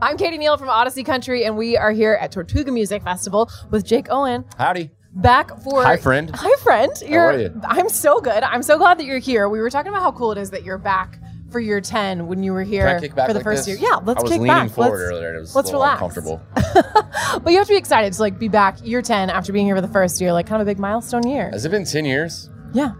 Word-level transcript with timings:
I'm 0.00 0.16
Katie 0.16 0.38
Neal 0.38 0.56
from 0.56 0.68
Audacy 0.68 1.04
Country, 1.04 1.44
and 1.44 1.56
we 1.56 1.76
are 1.76 1.90
here 1.90 2.12
at 2.20 2.30
Tortuga 2.30 2.70
Music 2.70 3.02
Festival 3.02 3.50
with 3.70 3.84
Jake 3.84 4.06
Owen. 4.10 4.44
Howdy. 4.56 4.90
Back 5.12 5.60
for 5.62 5.82
Hi, 5.82 5.96
friend. 5.96 6.30
Hi, 6.32 6.54
friend. 6.62 6.92
You're. 7.04 7.32
are 7.32 7.38
you? 7.38 7.60
I'm 7.64 7.88
so 7.88 8.20
good. 8.20 8.44
I'm 8.44 8.62
so 8.62 8.78
glad 8.78 8.98
that 9.00 9.06
you're 9.06 9.18
here. 9.18 9.48
We 9.48 9.58
were 9.58 9.70
talking 9.70 9.88
about 9.90 10.02
how 10.02 10.12
cool 10.12 10.30
it 10.30 10.38
is 10.38 10.50
that 10.50 10.62
you're 10.62 10.78
back 10.78 11.18
for 11.50 11.58
year 11.58 11.80
10 11.80 12.28
when 12.28 12.44
you 12.44 12.52
were 12.52 12.62
here 12.62 12.86
Can 12.86 12.96
I 12.96 13.00
kick 13.00 13.14
back 13.16 13.26
for 13.26 13.32
the 13.32 13.40
like 13.40 13.44
first 13.44 13.66
this? 13.66 13.80
year. 13.80 13.90
Yeah, 13.90 13.96
let's 13.96 14.20
I 14.20 14.22
was 14.22 14.30
kick 14.30 14.40
leaning 14.40 14.66
back. 14.66 14.70
forward 14.70 14.98
let's, 14.98 15.10
earlier. 15.10 15.34
It 15.34 15.40
was 15.40 15.56
let's 15.56 15.72
relax. 15.72 15.94
uncomfortable. 16.00 16.42
But 17.42 17.50
you 17.52 17.58
have 17.58 17.66
to 17.66 17.72
be 17.72 17.78
excited 17.78 18.12
to 18.12 18.20
like 18.20 18.38
be 18.38 18.48
back 18.48 18.78
year 18.86 19.02
10 19.02 19.30
after 19.30 19.52
being 19.52 19.66
here 19.66 19.74
for 19.74 19.80
the 19.80 19.88
first 19.88 20.20
year, 20.20 20.32
like 20.32 20.46
kind 20.46 20.62
of 20.62 20.68
a 20.68 20.70
big 20.70 20.78
milestone 20.78 21.26
year. 21.26 21.50
Has 21.50 21.64
it 21.64 21.70
been 21.70 21.84
10 21.84 22.04
years? 22.04 22.50
Yeah. 22.72 22.92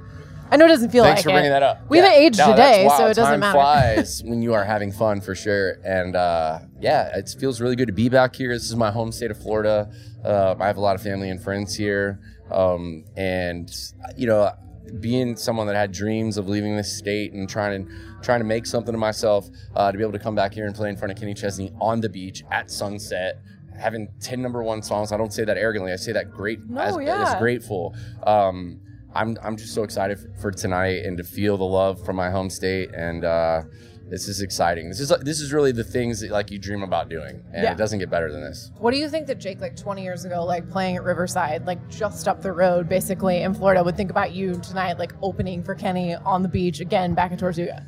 I 0.50 0.56
know 0.56 0.64
it 0.64 0.68
doesn't 0.68 0.90
feel. 0.90 1.04
Thanks 1.04 1.18
like 1.18 1.24
for 1.24 1.30
it. 1.30 1.32
bringing 1.34 1.50
that 1.50 1.62
up. 1.62 1.82
We 1.88 1.98
Yeah. 1.98 2.04
haven't 2.04 2.18
aged 2.22 2.38
No, 2.38 2.52
a 2.52 2.56
day, 2.56 2.88
so 2.96 3.06
it 3.06 3.14
doesn't 3.14 3.24
Time 3.24 3.40
matter. 3.40 3.52
flies 3.58 4.22
when 4.24 4.42
you 4.42 4.54
are 4.54 4.64
having 4.64 4.92
fun 4.92 5.20
for 5.20 5.34
sure. 5.34 5.78
And 5.84 6.16
uh, 6.16 6.60
yeah, 6.80 7.16
it 7.16 7.34
feels 7.38 7.60
really 7.60 7.76
good 7.76 7.88
to 7.88 7.92
be 7.92 8.08
back 8.08 8.34
here. 8.36 8.52
This 8.54 8.64
is 8.64 8.76
my 8.76 8.90
home 8.90 9.12
state 9.12 9.30
of 9.30 9.40
Florida. 9.42 9.90
Uh, 10.24 10.54
I 10.58 10.66
have 10.66 10.76
a 10.76 10.80
lot 10.80 10.94
of 10.96 11.02
family 11.02 11.30
and 11.30 11.40
friends 11.42 11.74
here. 11.76 12.20
Um, 12.50 13.04
and, 13.16 13.70
you 14.16 14.26
know, 14.26 14.50
being 15.00 15.36
someone 15.36 15.66
that 15.66 15.76
had 15.76 15.92
dreams 15.92 16.38
of 16.38 16.48
leaving 16.48 16.74
this 16.76 16.90
state 16.96 17.34
and 17.34 17.46
trying 17.48 17.84
to 17.86 17.92
trying 18.22 18.40
to 18.40 18.44
make 18.46 18.64
something 18.66 18.94
of 18.94 18.98
myself, 19.00 19.48
uh, 19.76 19.92
to 19.92 19.98
be 19.98 20.02
able 20.02 20.12
to 20.12 20.18
come 20.18 20.34
back 20.34 20.52
here 20.54 20.66
and 20.66 20.74
play 20.74 20.88
in 20.88 20.96
front 20.96 21.12
of 21.12 21.18
Kenny 21.18 21.34
Chesney 21.34 21.70
on 21.80 22.00
the 22.00 22.08
beach 22.08 22.42
at 22.50 22.68
sunset, 22.70 23.38
having 23.78 24.08
10 24.20 24.40
number 24.42 24.62
one 24.62 24.82
songs. 24.82 25.12
I 25.12 25.16
don't 25.18 25.32
say 25.32 25.44
that 25.44 25.56
arrogantly. 25.58 25.92
I 25.92 25.96
say 25.96 26.12
that 26.12 26.32
great 26.32 26.58
No, 26.68 26.80
as, 26.80 26.96
yeah. 27.00 27.22
as 27.32 27.34
grateful. 27.38 27.94
Um, 28.26 28.80
I'm, 29.14 29.36
I'm 29.42 29.56
just 29.56 29.74
so 29.74 29.82
excited 29.82 30.18
for, 30.40 30.50
tonight 30.50 31.04
and 31.04 31.16
to 31.18 31.24
feel 31.24 31.56
the 31.56 31.64
love 31.64 32.04
from 32.04 32.16
my 32.16 32.30
home 32.30 32.50
state. 32.50 32.90
And 32.94 33.24
uh, 33.24 33.62
this 34.10 34.28
is 34.28 34.40
exciting. 34.40 34.88
This 34.88 35.00
is 35.00 35.12
this 35.22 35.40
is 35.40 35.52
really 35.52 35.72
the 35.72 35.84
things 35.84 36.20
that 36.20 36.30
like 36.30 36.50
you 36.50 36.58
dream 36.58 36.82
about 36.82 37.08
doing, 37.08 37.42
and 37.52 37.62
Yeah. 37.62 37.72
it 37.72 37.78
doesn't 37.78 37.98
get 37.98 38.08
better 38.10 38.32
than 38.32 38.40
this. 38.42 38.70
What 38.78 38.92
do 38.92 38.96
you 38.98 39.08
think 39.10 39.26
that 39.26 39.38
Jake, 39.38 39.60
like 39.60 39.76
20 39.76 40.02
years 40.02 40.24
ago, 40.24 40.44
like 40.44 40.68
playing 40.70 40.96
at 40.96 41.04
Riverside, 41.04 41.66
like 41.66 41.86
just 41.90 42.26
up 42.28 42.40
the 42.40 42.52
road, 42.52 42.88
basically 42.88 43.42
in 43.42 43.52
Florida, 43.54 43.82
would 43.84 43.96
think 43.96 44.10
about 44.10 44.32
you 44.32 44.54
tonight, 44.60 44.98
like 44.98 45.12
opening 45.22 45.62
for 45.62 45.74
Kenny 45.74 46.14
on 46.14 46.42
the 46.42 46.48
beach 46.48 46.80
again 46.80 47.14
back 47.14 47.32
in 47.32 47.38
Tortuga? 47.38 47.84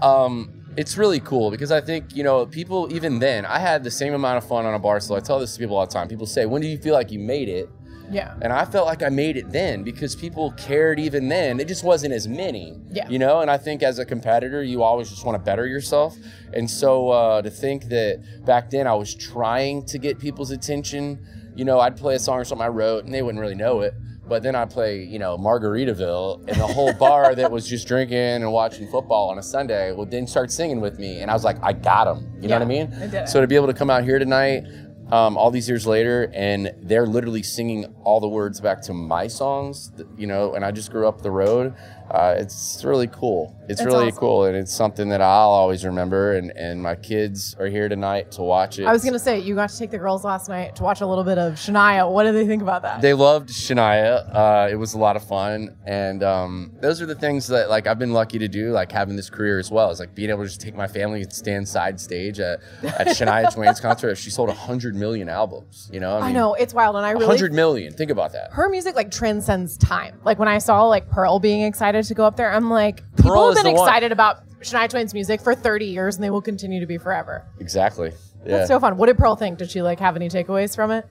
Um, 0.00 0.50
it's 0.76 0.96
really 0.96 1.20
cool 1.20 1.50
because 1.50 1.70
I 1.70 1.80
think 1.82 2.16
you 2.16 2.22
know 2.24 2.46
people 2.46 2.90
even 2.92 3.18
then 3.18 3.44
I 3.44 3.58
had 3.58 3.84
the 3.84 3.90
same 3.90 4.14
amount 4.14 4.38
of 4.38 4.48
fun 4.48 4.64
on 4.64 4.72
a 4.74 4.78
bar 4.78 5.00
stool. 5.00 5.16
I 5.16 5.20
tell 5.20 5.38
this 5.38 5.52
to 5.54 5.58
people 5.58 5.76
all 5.76 5.86
the 5.86 5.92
time. 5.92 6.08
People 6.08 6.26
say, 6.26 6.46
"When 6.46 6.62
do 6.62 6.68
you 6.68 6.78
feel 6.78 6.94
like 6.94 7.10
you 7.10 7.18
made 7.18 7.48
it?" 7.48 7.68
Yeah. 8.10 8.34
And 8.42 8.52
I 8.52 8.64
felt 8.64 8.86
like 8.86 9.02
I 9.02 9.08
made 9.08 9.36
it 9.36 9.50
then 9.50 9.82
because 9.82 10.14
people 10.14 10.52
cared 10.52 10.98
even 10.98 11.28
then. 11.28 11.60
It 11.60 11.68
just 11.68 11.84
wasn't 11.84 12.12
as 12.12 12.28
many. 12.28 12.78
Yeah. 12.90 13.08
You 13.08 13.18
know, 13.18 13.40
and 13.40 13.50
I 13.50 13.58
think 13.58 13.82
as 13.82 13.98
a 13.98 14.04
competitor, 14.04 14.62
you 14.62 14.82
always 14.82 15.08
just 15.08 15.24
want 15.24 15.36
to 15.36 15.42
better 15.42 15.66
yourself. 15.66 16.16
And 16.52 16.70
so 16.70 17.10
uh, 17.10 17.42
to 17.42 17.50
think 17.50 17.84
that 17.84 18.44
back 18.44 18.70
then 18.70 18.86
I 18.86 18.94
was 18.94 19.14
trying 19.14 19.84
to 19.86 19.98
get 19.98 20.18
people's 20.18 20.50
attention, 20.50 21.24
you 21.54 21.64
know, 21.64 21.80
I'd 21.80 21.96
play 21.96 22.14
a 22.14 22.18
song 22.18 22.38
or 22.38 22.44
something 22.44 22.64
I 22.64 22.68
wrote 22.68 23.04
and 23.04 23.12
they 23.12 23.22
wouldn't 23.22 23.40
really 23.40 23.54
know 23.54 23.80
it. 23.80 23.94
But 24.28 24.44
then 24.44 24.54
I'd 24.54 24.70
play, 24.70 25.02
you 25.02 25.18
know, 25.18 25.36
Margaritaville, 25.36 26.48
and 26.48 26.56
the 26.56 26.66
whole 26.66 26.92
bar 26.94 27.34
that 27.34 27.50
was 27.50 27.68
just 27.68 27.88
drinking 27.88 28.16
and 28.16 28.52
watching 28.52 28.88
football 28.88 29.30
on 29.30 29.36
a 29.36 29.42
Sunday 29.42 29.92
would 29.92 30.10
then 30.10 30.26
start 30.26 30.52
singing 30.52 30.80
with 30.80 30.98
me. 30.98 31.18
And 31.18 31.30
I 31.30 31.34
was 31.34 31.44
like, 31.44 31.56
I 31.60 31.72
got 31.72 32.04
them. 32.04 32.32
You 32.40 32.48
know 32.48 32.54
what 32.54 32.62
I 32.62 32.66
mean? 32.66 32.92
I. 32.92 33.24
So 33.24 33.40
to 33.40 33.46
be 33.48 33.56
able 33.56 33.66
to 33.66 33.74
come 33.74 33.90
out 33.90 34.04
here 34.04 34.18
tonight, 34.20 34.64
um, 35.12 35.36
all 35.36 35.50
these 35.50 35.68
years 35.68 35.86
later, 35.86 36.32
and 36.32 36.72
they're 36.80 37.06
literally 37.06 37.42
singing 37.42 37.94
all 38.02 38.18
the 38.18 38.28
words 38.28 38.62
back 38.62 38.80
to 38.80 38.94
my 38.94 39.26
songs, 39.26 39.92
you 40.16 40.26
know, 40.26 40.54
and 40.54 40.64
I 40.64 40.70
just 40.70 40.90
grew 40.90 41.06
up 41.06 41.20
the 41.20 41.30
road. 41.30 41.74
Uh, 42.12 42.34
it's 42.36 42.84
really 42.84 43.06
cool. 43.06 43.56
It's, 43.68 43.82
really 43.82 44.08
awesome. 44.08 44.18
cool, 44.18 44.44
and 44.44 44.54
it's 44.54 44.74
something 44.74 45.08
that 45.08 45.22
I'll 45.22 45.48
always 45.48 45.82
remember. 45.82 46.36
And, 46.36 46.50
and 46.50 46.82
my 46.82 46.94
kids 46.94 47.56
are 47.58 47.68
here 47.68 47.88
tonight 47.88 48.32
to 48.32 48.42
watch 48.42 48.78
it. 48.78 48.84
I 48.84 48.92
was 48.92 49.02
going 49.02 49.14
to 49.14 49.18
say, 49.18 49.38
you 49.38 49.54
got 49.54 49.70
to 49.70 49.78
take 49.78 49.90
the 49.90 49.96
girls 49.98 50.22
last 50.22 50.50
night 50.50 50.76
to 50.76 50.82
watch 50.82 51.00
a 51.00 51.06
little 51.06 51.24
bit 51.24 51.38
of 51.38 51.54
Shania. 51.54 52.10
What 52.10 52.24
did 52.24 52.34
they 52.34 52.46
think 52.46 52.60
about 52.60 52.82
that? 52.82 53.00
They 53.00 53.14
loved 53.14 53.48
Shania. 53.48 54.28
Uh, 54.34 54.68
it 54.70 54.74
was 54.74 54.92
a 54.92 54.98
lot 54.98 55.16
of 55.16 55.26
fun, 55.26 55.74
and 55.86 56.22
um, 56.22 56.72
those 56.82 57.00
are 57.00 57.06
the 57.06 57.14
things 57.14 57.46
that 57.46 57.70
like 57.70 57.86
I've 57.86 57.98
been 57.98 58.12
lucky 58.12 58.38
to 58.40 58.48
do, 58.48 58.72
like 58.72 58.92
having 58.92 59.16
this 59.16 59.30
career 59.30 59.58
as 59.58 59.70
well. 59.70 59.90
Is 59.90 59.98
like 59.98 60.14
being 60.14 60.28
able 60.28 60.42
to 60.42 60.48
just 60.48 60.60
take 60.60 60.74
my 60.74 60.88
family 60.88 61.22
and 61.22 61.32
stand 61.32 61.66
side 61.66 61.98
stage 61.98 62.40
at, 62.40 62.60
at 62.82 63.06
Shania 63.16 63.54
Twain's 63.54 63.80
concert. 63.80 64.16
She 64.16 64.28
sold 64.28 64.50
hundred 64.50 64.96
million 64.96 65.30
albums. 65.30 65.88
You 65.90 66.00
know, 66.00 66.18
I 66.18 66.32
know, 66.32 66.52
it's 66.54 66.74
wild. 66.74 66.96
And 66.96 67.06
I 67.06 67.12
really. 67.12 67.24
hundred 67.24 67.54
million. 67.54 67.94
Think 67.94 68.10
about 68.10 68.32
that. 68.32 68.52
her 68.52 68.68
music 68.68 68.96
like 68.96 69.10
transcends 69.10 69.78
time. 69.78 70.20
Like 70.24 70.38
when 70.38 70.48
I 70.48 70.58
saw 70.58 70.84
like 70.84 71.08
Pearl 71.08 71.38
being 71.38 71.62
excited 71.62 72.01
to 72.08 72.14
go 72.14 72.24
up 72.24 72.36
there, 72.36 72.52
I'm 72.52 72.70
like, 72.70 73.02
people 73.16 73.30
Pearl 73.32 73.54
have 73.54 73.62
been 73.64 73.72
the 73.74 73.78
one. 73.78 73.88
excited 73.88 74.12
about 74.12 74.48
Shania 74.60 74.88
Twain's 74.88 75.12
music 75.14 75.40
for 75.40 75.54
30 75.54 75.86
years 75.86 76.14
and 76.16 76.24
they 76.24 76.30
will 76.30 76.42
continue 76.42 76.80
to 76.80 76.86
be 76.86 76.98
forever. 76.98 77.44
Exactly. 77.60 78.12
Yeah. 78.44 78.58
That's 78.58 78.68
so 78.68 78.80
fun. 78.80 78.96
What 78.96 79.06
did 79.06 79.18
Pearl 79.18 79.36
think? 79.36 79.58
Did 79.58 79.70
she 79.70 79.82
like 79.82 79.98
have 80.00 80.16
any 80.16 80.28
takeaways 80.28 80.74
from 80.74 80.90
it? 80.90 81.06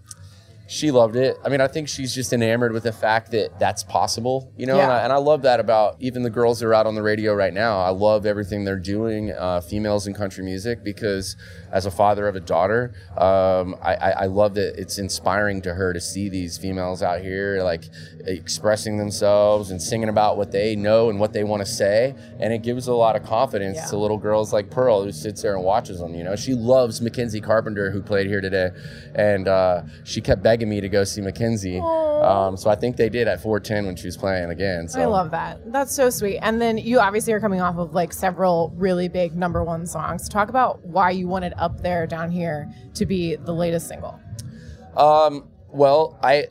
She 0.72 0.90
loved 0.90 1.18
it. 1.18 1.38
I 1.44 1.50
mean, 1.50 1.60
I 1.60 1.68
think 1.68 1.90
she's 1.90 2.16
just 2.16 2.32
enamored 2.32 2.72
with 2.72 2.84
the 2.84 2.94
fact 2.94 3.32
that 3.32 3.60
that's 3.60 3.84
possible, 3.84 4.54
you 4.56 4.66
know. 4.66 4.78
Yeah. 4.78 4.84
And, 4.84 4.92
I, 4.94 5.00
and 5.04 5.12
I 5.14 5.18
love 5.18 5.42
that 5.42 5.60
about 5.60 5.98
even 6.00 6.24
the 6.24 6.30
girls 6.30 6.62
that 6.62 6.68
are 6.68 6.74
out 6.74 6.86
on 6.88 6.96
the 6.96 7.02
radio 7.02 7.34
right 7.34 7.54
now. 7.54 7.82
I 7.82 7.90
love 7.90 8.26
everything 8.26 8.64
they're 8.64 8.80
doing, 8.80 9.32
uh, 9.34 9.60
females 9.60 10.08
in 10.08 10.14
country 10.14 10.46
music, 10.46 10.82
because 10.82 11.36
as 11.74 11.86
a 11.86 11.92
father 11.92 12.26
of 12.26 12.38
a 12.38 12.40
daughter, 12.40 12.94
um, 13.18 13.76
I, 13.82 13.96
I, 13.96 14.10
I 14.12 14.26
love 14.28 14.54
that 14.54 14.80
it's 14.80 14.98
inspiring 14.98 15.62
to 15.64 15.74
her 15.74 15.92
to 15.92 16.00
see 16.00 16.30
these 16.30 16.58
females 16.58 17.04
out 17.04 17.20
here 17.20 17.62
like 17.64 17.84
expressing 18.26 18.98
themselves 18.98 19.72
and 19.72 19.82
singing 19.82 20.08
about 20.10 20.38
what 20.38 20.52
they 20.52 20.76
know 20.76 21.10
and 21.10 21.20
what 21.20 21.34
they 21.34 21.44
want 21.44 21.66
to 21.66 21.70
say, 21.70 22.16
and 22.40 22.54
it 22.54 22.62
gives 22.64 22.88
a 22.88 22.94
lot 22.94 23.16
of 23.18 23.24
confidence 23.24 23.76
Yeah. 23.78 23.86
to 23.88 23.98
little 23.98 24.18
girls 24.18 24.54
like 24.54 24.70
Pearl 24.70 25.04
who 25.04 25.12
sits 25.12 25.42
there 25.42 25.56
and 25.56 25.64
watches 25.66 26.00
them. 26.00 26.16
You 26.16 26.24
know, 26.24 26.36
she 26.38 26.54
loves 26.54 27.02
Mackenzie 27.02 27.42
Carpenter 27.42 27.92
who 27.92 28.02
played 28.02 28.28
here 28.28 28.40
today, 28.42 28.70
and 29.16 29.48
uh, 29.50 29.82
she 30.06 30.22
kept 30.22 30.42
begging 30.44 30.61
me 30.68 30.82
to 30.82 30.90
go 30.90 31.04
see 31.04 31.22
Mackenzie. 31.22 31.80
Um, 31.80 32.56
so 32.56 32.70
I 32.70 32.76
think 32.76 32.98
they 32.98 33.10
did 33.10 33.28
at 33.28 33.42
410 33.42 33.86
when 33.86 33.96
she 33.96 34.08
was 34.08 34.16
playing 34.18 34.50
again. 34.52 34.88
So 34.88 35.02
I 35.02 35.06
love 35.06 35.32
that. 35.32 35.72
That's 35.72 35.94
so 35.94 36.10
sweet. 36.10 36.38
And 36.40 36.62
then 36.62 36.78
you 36.78 37.00
obviously 37.00 37.34
are 37.34 37.40
coming 37.40 37.62
off 37.62 37.78
of 37.78 37.94
like 37.94 38.14
several 38.14 38.74
really 38.76 39.08
big 39.08 39.36
number 39.36 39.64
one 39.64 39.88
songs. 39.88 40.30
Talk 40.30 40.50
about 40.50 40.86
why 40.86 41.12
you 41.12 41.28
wanted 41.28 41.54
Up 41.58 41.82
There 41.82 42.06
Down 42.06 42.30
Here 42.30 42.70
to 42.96 43.06
be 43.06 43.36
the 43.36 43.54
latest 43.54 43.88
single. 43.88 44.20
Um, 44.96 45.48
well, 45.70 46.20
I 46.22 46.48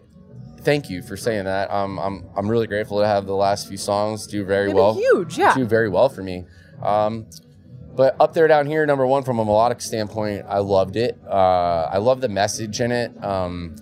thank 0.63 0.91
you 0.91 1.03
for 1.03 1.17
saying 1.17 1.45
that. 1.45 1.71
Um, 1.71 1.99
I'm 1.99 2.27
I'm 2.37 2.49
really 2.49 2.67
grateful 2.67 3.01
to 3.01 3.07
have 3.07 3.27
the 3.27 3.35
last 3.35 3.69
few 3.69 3.77
songs 3.77 4.27
do 4.27 4.45
very 4.45 4.69
They've 4.69 4.77
well. 4.77 4.95
huge, 4.95 5.39
yeah. 5.39 5.55
do 5.55 5.65
very 5.65 5.89
well 5.89 6.09
for 6.09 6.23
me. 6.23 6.47
Um, 6.83 7.27
but 7.95 8.17
up 8.21 8.33
there, 8.33 8.49
down 8.49 8.67
here, 8.67 8.87
number 8.87 9.07
one 9.07 9.25
from 9.25 9.39
a 9.39 9.45
melodic 9.45 9.81
standpoint, 9.81 10.47
I 10.49 10.59
loved 10.59 10.97
it. 10.97 11.19
Uh, 11.29 11.89
I 11.91 11.99
love 11.99 12.21
the 12.21 12.29
message 12.29 12.81
in 12.81 12.93
it. 12.93 13.13
Um, 13.23 13.77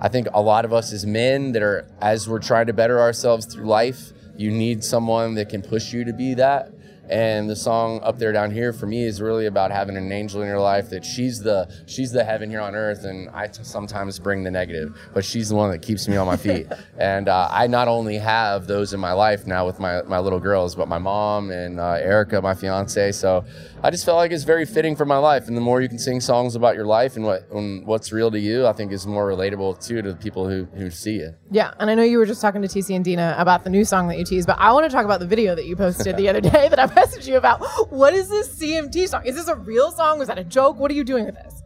I 0.00 0.08
think 0.08 0.28
a 0.34 0.42
lot 0.42 0.64
of 0.64 0.72
us 0.72 0.92
as 0.92 1.06
men 1.06 1.52
that 1.52 1.62
are 1.62 1.86
as 2.00 2.28
we're 2.28 2.40
trying 2.40 2.66
to 2.66 2.72
better 2.72 3.00
ourselves 3.00 3.46
through 3.46 3.66
life, 3.66 4.12
you 4.36 4.50
need 4.50 4.82
someone 4.82 5.34
that 5.34 5.48
can 5.48 5.62
push 5.62 5.92
you 5.92 6.04
to 6.04 6.12
be 6.12 6.34
that. 6.34 6.73
And 7.08 7.48
the 7.50 7.56
song 7.56 8.00
up 8.02 8.18
there 8.18 8.32
down 8.32 8.50
here 8.50 8.72
for 8.72 8.86
me 8.86 9.04
is 9.04 9.20
really 9.20 9.46
about 9.46 9.70
having 9.70 9.96
an 9.96 10.10
angel 10.10 10.40
in 10.42 10.48
your 10.48 10.60
life 10.60 10.90
that 10.90 11.04
she's 11.04 11.40
the 11.40 11.70
she's 11.86 12.12
the 12.12 12.24
heaven 12.24 12.48
here 12.48 12.60
on 12.60 12.74
earth, 12.74 13.04
and 13.04 13.28
I 13.30 13.48
t- 13.48 13.62
sometimes 13.62 14.18
bring 14.18 14.42
the 14.42 14.50
negative, 14.50 14.96
but 15.12 15.24
she's 15.24 15.50
the 15.50 15.54
one 15.54 15.70
that 15.70 15.82
keeps 15.82 16.08
me 16.08 16.16
on 16.16 16.26
my 16.26 16.36
feet. 16.36 16.66
and 16.98 17.28
uh, 17.28 17.48
I 17.50 17.66
not 17.66 17.88
only 17.88 18.16
have 18.18 18.66
those 18.66 18.94
in 18.94 19.00
my 19.00 19.12
life 19.12 19.46
now 19.46 19.66
with 19.66 19.78
my 19.78 20.02
my 20.02 20.18
little 20.18 20.40
girls, 20.40 20.74
but 20.74 20.88
my 20.88 20.98
mom 20.98 21.50
and 21.50 21.78
uh, 21.78 21.98
Erica, 22.00 22.40
my 22.40 22.54
fiance. 22.54 23.12
So 23.12 23.44
I 23.82 23.90
just 23.90 24.04
felt 24.04 24.16
like 24.16 24.32
it's 24.32 24.44
very 24.44 24.64
fitting 24.64 24.96
for 24.96 25.04
my 25.04 25.18
life. 25.18 25.46
And 25.46 25.56
the 25.56 25.60
more 25.60 25.82
you 25.82 25.88
can 25.88 25.98
sing 25.98 26.20
songs 26.20 26.56
about 26.56 26.74
your 26.74 26.86
life 26.86 27.16
and 27.16 27.24
what 27.24 27.50
and 27.50 27.86
what's 27.86 28.12
real 28.12 28.30
to 28.30 28.40
you, 28.40 28.66
I 28.66 28.72
think 28.72 28.92
is 28.92 29.06
more 29.06 29.28
relatable 29.28 29.84
too 29.86 30.00
to 30.00 30.12
the 30.12 30.16
people 30.16 30.48
who 30.48 30.64
who 30.74 30.90
see 30.90 31.16
you. 31.16 31.34
Yeah, 31.50 31.74
and 31.78 31.90
I 31.90 31.94
know 31.94 32.02
you 32.02 32.18
were 32.18 32.26
just 32.26 32.40
talking 32.40 32.62
to 32.62 32.68
TC 32.68 32.96
and 32.96 33.04
Dina 33.04 33.34
about 33.38 33.64
the 33.64 33.70
new 33.70 33.84
song 33.84 34.08
that 34.08 34.18
you 34.18 34.24
teased, 34.24 34.46
but 34.46 34.58
I 34.58 34.72
want 34.72 34.86
to 34.86 34.90
talk 34.90 35.04
about 35.04 35.20
the 35.20 35.26
video 35.26 35.54
that 35.54 35.66
you 35.66 35.76
posted 35.76 36.16
the 36.16 36.28
other 36.28 36.40
day 36.40 36.68
that 36.68 36.78
I 36.78 36.86
messaged 36.94 37.26
you 37.26 37.36
about. 37.36 37.60
What 37.90 38.14
is 38.14 38.28
this 38.28 38.48
CMT 38.58 39.08
song? 39.08 39.26
Is 39.26 39.34
this 39.34 39.48
a 39.48 39.54
real 39.54 39.90
song? 39.90 40.18
Was 40.18 40.28
that 40.28 40.38
a 40.38 40.44
joke? 40.44 40.78
What 40.78 40.90
are 40.90 40.94
you 40.94 41.04
doing 41.04 41.26
with 41.26 41.34
this? 41.34 41.62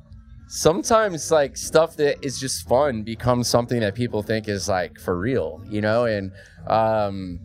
sometimes 0.49 1.31
like 1.31 1.57
stuff 1.59 1.95
that 1.97 2.25
is 2.25 2.41
just 2.41 2.67
fun 2.67 3.03
becomes 3.03 3.47
something 3.47 3.81
that 3.81 3.95
people 3.95 4.23
think 4.23 4.49
is 4.49 4.69
like 4.69 4.99
for 4.99 5.19
real, 5.19 5.63
you 5.69 5.81
know? 5.81 6.07
And 6.07 6.33
um 6.67 7.41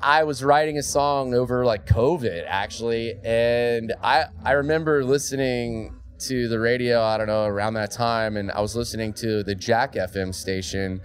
I 0.00 0.24
was 0.24 0.44
writing 0.44 0.78
a 0.78 0.82
song 0.82 1.34
over 1.34 1.64
like 1.64 1.86
COVID 1.86 2.44
actually, 2.46 3.14
and 3.24 3.92
I 4.02 4.26
I 4.44 4.52
remember 4.52 5.04
listening 5.04 5.94
to 6.20 6.48
the 6.48 6.60
radio, 6.60 7.02
I 7.02 7.18
don't 7.18 7.26
know, 7.26 7.44
around 7.44 7.74
that 7.74 7.90
time, 7.90 8.36
and 8.36 8.50
I 8.52 8.60
was 8.60 8.76
listening 8.76 9.12
to 9.14 9.42
the 9.42 9.54
Jack 9.54 9.94
FM 9.94 10.34
station. 10.34 11.00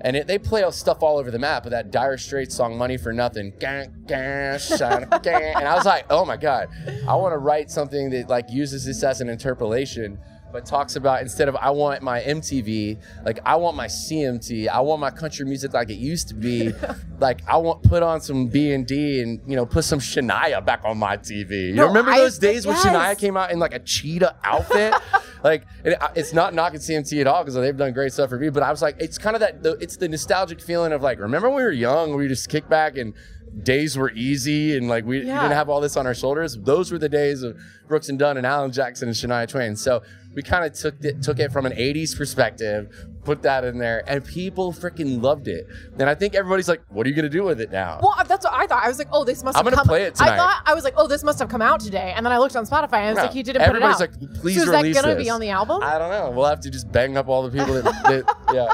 And 0.00 0.16
it, 0.16 0.26
they 0.26 0.38
play 0.38 0.64
stuff 0.70 1.02
all 1.02 1.18
over 1.18 1.30
the 1.30 1.38
map, 1.38 1.64
but 1.64 1.70
that 1.70 1.90
Dire 1.90 2.16
Straits 2.16 2.54
song 2.54 2.78
"Money 2.78 2.96
for 2.96 3.12
Nothing," 3.12 3.52
gang, 3.58 3.92
gang, 4.06 4.58
shine, 4.58 5.04
and 5.12 5.68
I 5.68 5.74
was 5.74 5.84
like, 5.84 6.06
"Oh 6.10 6.24
my 6.24 6.36
god, 6.36 6.68
I 7.08 7.14
want 7.16 7.32
to 7.32 7.38
write 7.38 7.70
something 7.70 8.10
that 8.10 8.28
like 8.28 8.50
uses 8.50 8.84
this 8.84 9.02
as 9.02 9.20
an 9.20 9.28
interpolation." 9.28 10.18
but 10.50 10.64
talks 10.64 10.96
about 10.96 11.20
instead 11.20 11.46
of 11.46 11.54
I 11.56 11.68
want 11.68 12.00
my 12.00 12.22
MTV, 12.22 12.98
like 13.26 13.38
I 13.44 13.56
want 13.56 13.76
my 13.76 13.86
CMT, 13.86 14.66
I 14.66 14.80
want 14.80 14.98
my 14.98 15.10
country 15.10 15.44
music 15.44 15.74
like 15.74 15.90
it 15.90 15.98
used 15.98 16.28
to 16.28 16.34
be. 16.34 16.72
like 17.20 17.42
I 17.46 17.58
want 17.58 17.82
put 17.82 18.02
on 18.02 18.22
some 18.22 18.46
B 18.46 18.72
and 18.72 18.86
D 18.86 19.20
and 19.20 19.40
you 19.46 19.56
know 19.56 19.66
put 19.66 19.84
some 19.84 19.98
Shania 19.98 20.64
back 20.64 20.80
on 20.86 20.96
my 20.96 21.18
TV. 21.18 21.66
You 21.68 21.74
No, 21.74 21.88
remember 21.88 22.12
I- 22.12 22.18
those 22.20 22.38
days 22.38 22.64
yes. 22.64 22.82
when 22.82 22.94
Shania 22.94 23.18
came 23.18 23.36
out 23.36 23.50
in 23.50 23.58
like 23.58 23.74
a 23.74 23.78
cheetah 23.78 24.36
outfit? 24.42 24.94
like 25.44 25.66
it, 25.84 25.98
it's 26.14 26.32
not 26.32 26.54
knocking 26.54 26.80
CMT 26.80 27.20
at 27.20 27.26
all 27.26 27.42
because 27.42 27.54
they've 27.54 27.76
done 27.76 27.92
great 27.92 28.12
stuff 28.12 28.30
for 28.30 28.38
me. 28.38 28.50
But 28.50 28.62
I 28.62 28.70
was 28.70 28.82
like, 28.82 28.96
it's 28.98 29.18
kind 29.18 29.36
of 29.36 29.40
that. 29.40 29.58
It's 29.80 29.96
the 29.96 30.08
nostalgic 30.08 30.60
feeling 30.60 30.92
of 30.92 31.02
like, 31.02 31.18
remember 31.18 31.48
when 31.48 31.56
we 31.58 31.62
were 31.62 31.70
young, 31.70 32.14
we 32.14 32.28
just 32.28 32.48
kick 32.48 32.68
back 32.68 32.96
and 32.96 33.14
days 33.62 33.96
were 33.96 34.10
easy 34.12 34.76
and 34.76 34.88
like 34.88 35.04
we 35.04 35.18
Yeah. 35.24 35.40
didn't 35.42 35.54
have 35.54 35.68
all 35.68 35.80
this 35.80 35.96
on 35.96 36.06
our 36.06 36.14
shoulders. 36.14 36.56
Those 36.56 36.92
were 36.92 36.98
the 36.98 37.08
days 37.08 37.42
of 37.42 37.56
Brooks 37.88 38.08
and 38.08 38.18
Dunn 38.18 38.36
and 38.36 38.46
Alan 38.46 38.70
Jackson 38.72 39.08
and 39.08 39.16
Shania 39.16 39.48
Twain. 39.48 39.74
So 39.76 40.02
we 40.34 40.42
kind 40.42 40.64
of 40.64 40.72
took 40.74 40.94
it 41.02 41.22
took 41.22 41.38
it 41.38 41.50
from 41.52 41.66
an 41.66 41.72
80s 41.72 42.16
perspective, 42.16 42.94
put 43.24 43.42
that 43.42 43.64
in 43.64 43.78
there, 43.78 44.04
and 44.06 44.24
people 44.24 44.72
freaking 44.72 45.22
loved 45.22 45.48
it. 45.48 45.66
And 45.98 46.08
I 46.08 46.14
think 46.14 46.34
everybody's 46.34 46.68
like, 46.68 46.82
what 46.88 47.06
are 47.06 47.10
you 47.10 47.16
gonna 47.16 47.28
do 47.28 47.42
with 47.42 47.60
it 47.60 47.72
now? 47.72 47.98
Well, 48.02 48.14
that's 48.26 48.44
what 48.44 48.54
I 48.54 48.66
thought. 48.66 48.84
I 48.84 48.88
was 48.88 48.98
like, 48.98 49.08
oh, 49.12 49.24
this 49.24 49.42
must 49.42 49.56
I'm 49.58 49.64
have 49.64 49.72
gonna 49.72 49.76
come. 49.82 49.88
play 49.88 50.02
it 50.04 50.14
tonight. 50.14 50.34
I 50.34 50.36
thot 50.36 50.62
I 50.66 50.74
was 50.74 50.84
like, 50.84 50.94
oh, 50.96 51.08
this 51.08 51.24
must 51.24 51.38
have 51.40 51.48
come 51.48 51.62
out 51.62 51.80
today. 51.80 52.12
And 52.16 52.24
then 52.24 52.32
I 52.32 52.38
looked 52.38 52.54
on 52.56 52.64
Spotify 52.66 52.98
and 52.98 53.06
I 53.06 53.08
was 53.10 53.16
No. 53.16 53.22
like, 53.24 53.32
he 53.32 53.42
didn't 53.42 53.62
put 53.62 53.76
it 53.76 53.82
Everybody's 53.82 53.94
out. 54.00 54.00
like, 54.20 54.34
please 54.40 54.56
so 54.56 54.62
is 54.62 54.68
release 54.68 54.96
that 54.96 55.02
gonna 55.04 55.16
be 55.16 55.30
on 55.30 55.40
the 55.40 55.50
album? 55.50 55.82
I 55.82 55.98
don't 55.98 56.10
know. 56.10 56.30
We'll 56.30 56.46
have 56.46 56.60
to 56.60 56.70
just 56.70 56.92
bang 56.92 57.16
up 57.16 57.28
all 57.28 57.42
the 57.48 57.56
people 57.58 57.74
that, 57.74 57.84
that 57.84 58.36
yeah. 58.54 58.72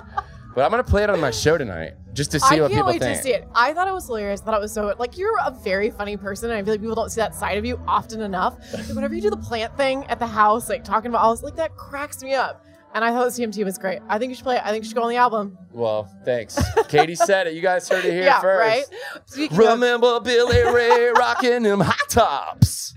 But 0.55 0.65
I'm 0.65 0.71
gonna 0.71 0.85
play 0.85 1.03
it 1.05 1.11
on 1.11 1.21
my 1.21 1.31
show 1.31 1.57
tonight 1.57 1.95
just 2.15 2.31
to 2.31 2.41
see 2.41 2.59
I 2.59 2.63
what 2.63 2.71
can't 2.71 2.87
wait 2.87 3.01
to 3.03 3.23
see 3.23 3.33
it. 3.33 3.47
I 3.55 3.73
thought 3.75 3.89
it 3.89 3.95
was 3.95 4.07
hilarious. 4.07 4.41
I 4.41 4.45
thought 4.45 4.55
it 4.55 4.61
was 4.61 4.73
so 4.73 4.95
like 4.99 5.19
you're 5.19 5.37
a 5.45 5.51
very 5.51 5.91
funny 5.91 6.17
person, 6.17 6.51
and 6.51 6.59
I 6.59 6.63
feel 6.63 6.75
like 6.75 6.81
people 6.81 6.95
don't 6.95 7.11
see 7.11 7.21
that 7.21 7.35
side 7.35 7.59
of 7.59 7.65
you 7.65 7.81
often 7.87 8.21
enough. 8.21 8.57
Like, 8.73 8.87
whenever 8.95 9.15
you 9.15 9.21
do 9.21 9.31
the 9.31 9.37
plant 9.37 9.77
thing 9.77 10.05
at 10.07 10.19
the 10.19 10.27
house, 10.27 10.69
like 10.69 10.85
talking 10.85 11.11
about 11.11 11.23
all 11.23 11.35
this, 11.35 11.43
like 11.43 11.57
that 11.57 11.77
cracks 11.77 12.23
me 12.23 12.35
up. 12.35 12.65
And 12.95 13.05
I 13.05 13.11
thought 13.11 13.25
the 13.35 13.43
CMT 13.43 13.65
was 13.65 13.77
great. 13.77 13.99
I 14.09 14.19
think 14.21 14.31
you 14.31 14.37
should 14.37 14.45
play 14.45 14.55
it. 14.55 14.63
I 14.65 14.71
think 14.71 14.85
you 14.85 14.89
should 14.89 14.95
go 14.95 15.03
on 15.03 15.11
the 15.11 15.17
album. 15.17 15.59
Well, 15.73 16.09
thanks. 16.25 16.57
Katie 16.89 17.17
said 17.17 17.49
it. 17.49 17.55
You 17.55 17.61
guys 17.61 17.89
heard 17.89 18.05
it 18.05 18.13
here 18.13 18.23
yeah, 18.25 18.41
first. 18.41 18.61
right. 18.61 19.21
Speaking 19.27 19.59
of, 19.59 19.65
Remember 19.81 20.21
Billy 20.21 20.63
Ray 20.63 21.11
rocking 21.17 21.65
them 21.65 21.81
hot 21.81 22.09
tops. 22.09 22.95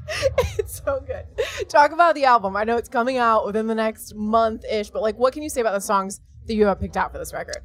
it's 0.59 0.83
so 0.85 1.03
good. 1.03 1.25
Talk 1.67 1.93
about 1.93 2.13
the 2.13 2.25
album. 2.25 2.55
I 2.55 2.63
know 2.63 2.77
it's 2.77 2.89
coming 2.89 3.17
out 3.17 3.43
within 3.47 3.65
the 3.65 3.73
next 3.73 4.13
month 4.13 4.63
ish, 4.71 4.91
but 4.91 5.01
like, 5.01 5.17
what 5.17 5.33
can 5.33 5.41
you 5.41 5.49
say 5.49 5.61
about 5.61 5.73
the 5.73 5.81
songs 5.81 6.21
that 6.45 6.53
you 6.53 6.67
have 6.67 6.79
picked 6.79 6.95
out 6.95 7.11
for 7.11 7.17
this 7.17 7.33
record? 7.33 7.57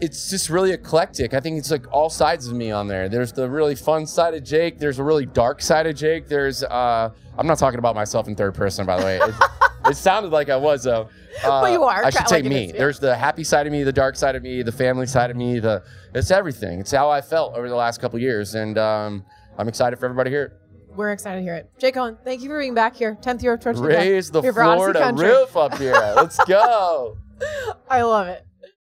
It's 0.00 0.30
just 0.30 0.50
really 0.50 0.72
eclectic. 0.72 1.34
I 1.34 1.40
think 1.40 1.58
it's 1.58 1.70
like 1.70 1.92
all 1.92 2.10
sides 2.10 2.46
of 2.48 2.54
me 2.54 2.70
on 2.70 2.88
there. 2.88 3.08
There's 3.08 3.32
the 3.32 3.48
really 3.48 3.74
fun 3.74 4.06
side 4.06 4.34
of 4.34 4.44
Jake. 4.44 4.78
There's 4.78 4.98
a 4.98 5.04
really 5.04 5.26
dark 5.26 5.62
side 5.62 5.86
of 5.86 5.94
Jake. 5.96 6.28
There's 6.28 6.62
uh 6.62 7.10
I'm 7.38 7.46
not 7.46 7.58
talking 7.58 7.78
about 7.78 7.94
myself 7.94 8.28
in 8.28 8.34
third 8.34 8.54
person, 8.54 8.86
by 8.86 8.98
the 8.98 9.04
way. 9.04 9.16
It, 9.18 9.34
it 9.90 9.96
sounded 9.96 10.32
like 10.32 10.48
I 10.48 10.56
was 10.56 10.84
though. 10.84 11.08
Uh, 11.44 11.60
Well, 11.62 11.72
you 11.72 11.82
are, 11.84 12.04
I 12.04 12.10
should 12.10 12.28
say 12.28 12.36
like 12.36 12.44
me. 12.46 12.64
is, 12.66 12.72
yeah. 12.72 12.78
There's 12.78 12.98
the 12.98 13.14
happy 13.14 13.44
side 13.44 13.66
of 13.66 13.72
me, 13.72 13.82
the 13.82 13.92
dark 13.92 14.16
side 14.16 14.34
of 14.36 14.42
me, 14.42 14.62
the 14.62 14.72
family 14.72 15.06
side 15.06 15.30
of 15.30 15.36
me. 15.36 15.58
The 15.58 15.82
it's 16.14 16.30
everything. 16.30 16.80
It's 16.80 16.90
how 16.90 17.10
I 17.10 17.20
felt 17.20 17.54
over 17.54 17.68
the 17.68 17.74
last 17.76 18.00
couple 18.00 18.18
years, 18.18 18.54
and 18.54 18.78
um, 18.78 19.24
I'm 19.58 19.68
excited 19.68 19.98
for 19.98 20.06
everybody 20.06 20.30
here. 20.30 20.58
We're 20.96 21.12
excited 21.12 21.40
to 21.40 21.42
hear 21.42 21.54
it. 21.54 21.70
Jake 21.78 21.96
Owen, 21.98 22.16
thank 22.24 22.40
you 22.42 22.48
for 22.48 22.58
being 22.58 22.72
back 22.72 22.96
here. 22.96 23.18
10th 23.20 23.42
year 23.42 23.52
of 23.52 23.60
Torch 23.60 23.76
Raise 23.76 24.30
the 24.30 24.40
Florida 24.42 25.12
roof 25.14 25.54
up 25.54 25.76
here. 25.76 25.92
Let's 25.92 26.42
go. 26.44 27.18
I 27.90 28.00
love 28.00 28.28
it. 28.28 28.46